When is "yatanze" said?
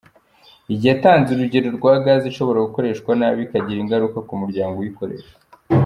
0.85-1.27